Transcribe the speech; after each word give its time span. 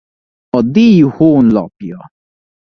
A 0.57 0.59
díj 0.75 1.01
honlapja 1.17 1.99